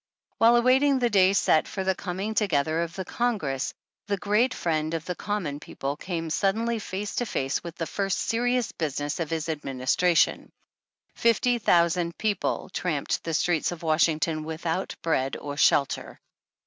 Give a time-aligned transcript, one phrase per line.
[0.39, 3.71] While awaiting the day set for the coming together of the Congress,
[4.07, 8.17] the Great Friend of the Common People" came suddenly face to face with the first
[8.17, 10.49] serious business of his Administration.
[11.13, 16.19] Fifty thou sand people tramped the streets of V/ashington without bread or shelter.